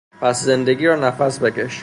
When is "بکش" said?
1.43-1.79